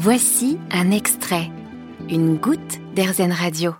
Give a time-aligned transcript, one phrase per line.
[0.00, 1.50] Voici un extrait,
[2.08, 3.74] une goutte d'Airzen Radio.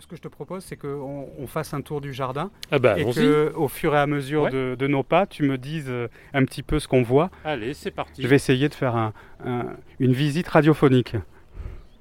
[0.00, 2.98] Ce que je te propose, c'est qu'on on fasse un tour du jardin Ah bah,
[2.98, 4.50] et que, au fur et à mesure Ouais.
[4.50, 7.30] de, de nos pas, tu me dises euh, un petit peu ce qu'on voit.
[7.44, 8.20] Allez, c'est parti.
[8.20, 9.12] Je vais essayer de faire un-
[9.44, 9.66] un-
[10.00, 11.14] une visite radiophonique.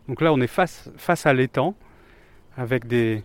[0.08, 1.76] Donc là, on est face, face à l'étang,
[2.58, 3.24] avec des,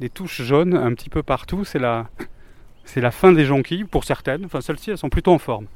[0.00, 1.64] des touches jaunes un petit peu partout.
[1.64, 2.08] C'est la,
[2.84, 4.46] c'est la fin des jonquilles, pour certaines.
[4.46, 5.66] Enfin, celles-ci, elles sont plutôt en forme.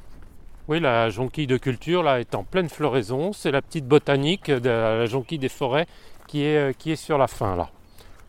[0.67, 3.33] Oui, la jonquille de culture là est en pleine floraison.
[3.33, 5.87] C'est la petite botanique de la jonquille des forêts
[6.27, 7.69] qui est, euh, qui est sur la fin là,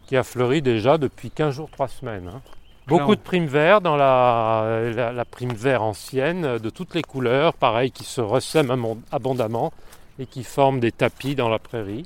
[0.07, 2.29] qui a fleuri déjà depuis 15 jours, 3 semaines.
[2.35, 2.41] hein.
[2.89, 7.55] Beaucoup de primes verts dans la, la, la prime vert ancienne, de toutes les couleurs,
[7.55, 9.73] pareil, qui se ressèment abondamment
[10.19, 12.05] et qui forment des tapis dans la prairie.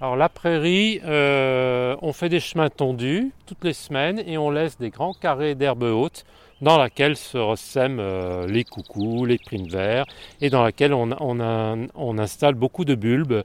[0.00, 4.78] Alors la prairie, euh, on fait des chemins tondus toutes les semaines et on laisse
[4.78, 6.24] des grands carrés d'herbe haute
[6.60, 10.06] dans laquelle se ressèment euh, les coucous, les primes verts,
[10.40, 13.42] et dans laquelle on, on a- on installe beaucoup de bulbes,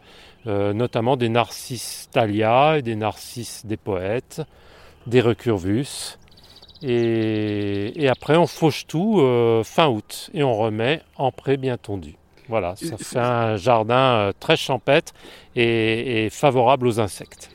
[0.47, 4.41] euh, notamment des narcisses thalia et des narcisses des poètes,
[5.07, 6.17] des recurvus.
[6.84, 11.77] Et, et après, on fauche tout euh, fin août et on remet en pré bien
[11.77, 12.15] tondu.
[12.49, 15.13] Voilà, ça fait un jardin très champêtre
[15.55, 17.49] et, et favorable aux insectes.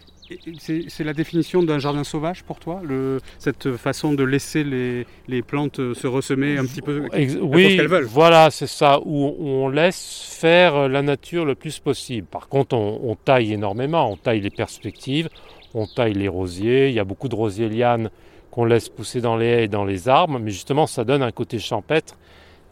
[0.58, 5.42] C'est la définition d'un jardin sauvage pour toi le, Cette façon de laisser les, les
[5.42, 7.08] plantes euh, se ressemer un petit peu
[7.42, 8.04] oui, qu'elles veulent?
[8.04, 12.26] voilà, c'est ça, où on laisse faire la nature le plus possible.
[12.26, 15.28] Par contre, on, on taille énormément, on taille les perspectives,
[15.74, 18.10] on taille les rosiers, il y a beaucoup de rosiers lianes
[18.50, 21.32] qu'on laisse pousser dans les haies et dans les arbres, mais justement, ça donne un
[21.32, 22.14] côté champêtre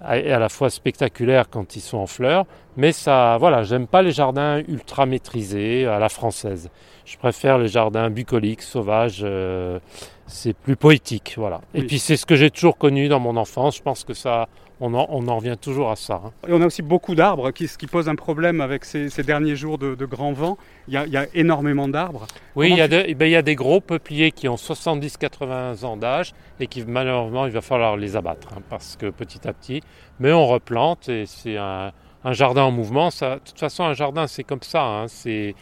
[0.01, 2.47] à- et à la fois spectaculaire quand ils sont en fleurs,
[2.77, 6.71] mais ça, voilà, j'aime pas les jardins ultra maîtrisés à la française.
[7.05, 9.79] Je préfère les jardins bucoliques, sauvages, euh,
[10.27, 11.61] c'est plus poétique, voilà.
[11.75, 14.49] Et puis c'est ce que j'ai toujours connu dans mon enfance, je pense que ça,
[14.81, 16.23] on en, on en revient toujours à ça.
[16.25, 16.33] hein.
[16.49, 19.23] Et on a aussi beaucoup d'arbres, qui, ce qui pose un problème avec ces, ces
[19.23, 20.57] derniers jours de, de grand vent.
[20.89, 22.27] Il y a, il y a énormément d'arbres.
[22.57, 24.33] Oui, Comment il y, a tu- de- eh ben, il y a des gros peupliers
[24.33, 28.97] qui ont 70-80 ans d'âge et qui malheureusement il va falloir les abattre hein, parce
[28.97, 29.83] que petit à petit,
[30.21, 31.93] mais on replante et c'est un,
[32.25, 33.09] un jardin en mouvement.
[33.09, 35.55] De toute façon, un jardin c'est comme ça, hein, c'est,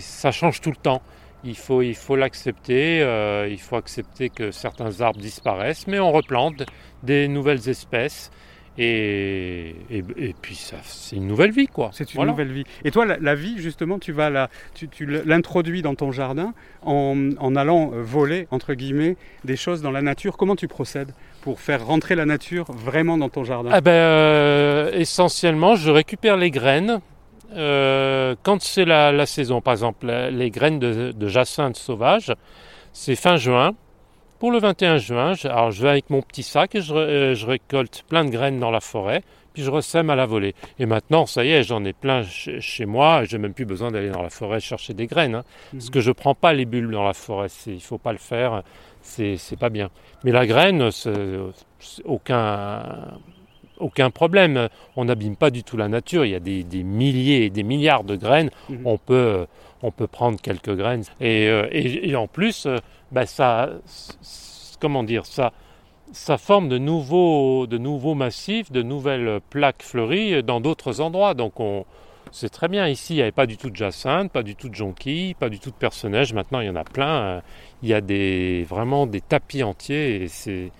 [0.00, 1.02] ça change tout le temps.
[1.44, 6.10] Il faut, il faut l'accepter, euh, il faut accepter que certains arbres disparaissent, mais on
[6.10, 6.64] replante
[7.04, 8.32] des nouvelles espèces
[8.78, 11.90] et, et, et puis ça, c'est une nouvelle vie quoi.
[11.92, 12.30] C'est une Voilà.
[12.30, 12.64] nouvelle vie.
[12.84, 16.54] Et toi, la, la vie, justement, tu vas la, tu, tu l'introduis dans ton jardin
[16.82, 20.36] en, en allant euh, voler, entre guillemets, des choses dans la nature.
[20.36, 21.12] Comment tu procèdes
[21.42, 23.70] pour faire rentrer la nature vraiment dans ton jardin?
[23.72, 27.00] Ah ben, euh, essentiellement, je récupère les graines
[27.56, 29.60] euh, quand c'est la, la saison.
[29.60, 32.32] Par exemple, les graines de, de jacinthe sauvage,
[32.92, 33.72] c'est fin juin.
[34.38, 37.34] Pour le 21 juin, je, alors je vais avec mon petit sac et je, euh,
[37.34, 39.22] je récolte plein de graines dans la forêt,
[39.52, 40.54] puis je ressème à la volée.
[40.78, 43.90] Et maintenant, ça y est, j'en ai plein chez, chez moi, j'ai même plus besoin
[43.90, 45.34] d'aller dans la forêt chercher des graines.
[45.34, 45.44] hein.
[45.72, 45.78] Mhm.
[45.80, 48.62] Parce que je prends pas les bulbes dans la forêt, il faut pas le faire,
[49.02, 49.90] c'est pas bien.
[50.22, 50.88] Mais la graine,
[52.04, 52.82] aucun,
[53.80, 54.68] aucun problème.
[54.96, 56.24] On n'abîme pas du tout la nature.
[56.24, 58.50] Il y a des, des milliers et des milliards de graines.
[58.68, 58.80] Mhm.
[58.84, 59.46] On peut,
[59.82, 61.04] on peut prendre quelques graines.
[61.20, 62.78] Et, euh, et- et en plus, euh,
[63.12, 63.70] bah, ça,
[64.80, 65.52] comment dire, ça,
[66.12, 71.34] ça forme de nouveaux, de nouveaux massifs, de nouvelles plaques fleuries dans d'autres endroits.
[71.34, 71.84] Donc on,
[72.32, 72.86] c'est très bien.
[72.88, 75.48] Ici, il n'y avait pas du tout de jacinthe, pas du tout de jonquilles, pas
[75.48, 76.32] du tout de personnages.
[76.32, 77.42] Maintenant, il y en a plein.
[77.82, 80.70] Il y a des, vraiment des tapis entiers et c'est,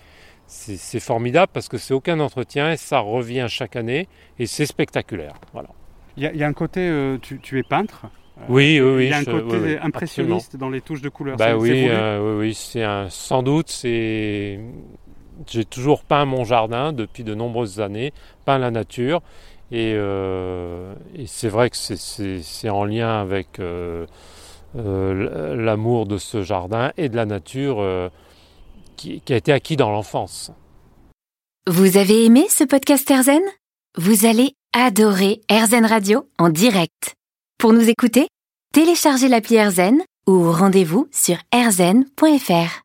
[0.49, 4.07] c'est, formidable parce que c'est aucun entretien et ça revient chaque année
[4.39, 5.33] et c'est spectaculaire.
[5.53, 5.69] Voilà.
[6.17, 8.07] Il y, a, il y a un côté, euh, tu, tu es peintre.
[8.39, 9.03] Euh, Oui, oui, oui.
[9.05, 11.37] Il y a un je- côté oui, oui, impressionniste dans les touches de couleurs.
[11.37, 14.59] Bah oui, euh, oui, oui, c'est sans doute, c'est.
[15.47, 18.11] J'ai toujours peint mon jardin depuis de nombreuses années,
[18.43, 19.21] peint la nature,
[19.71, 23.61] et, euh, et c'est vrai que c'est- en lien avec
[24.75, 27.77] l'amour de ce jardin et de la nature
[28.99, 30.51] qui, a été acquis dans l'enfance.
[31.67, 33.41] Vous avez aimé ce podcast Airzen?
[33.97, 37.15] Vous allez adorer Airzen Radio en direct.
[37.57, 38.27] Pour nous écouter,
[38.73, 42.77] téléchargez l'appli Airzen ou rendez-vous sur airzen.fr.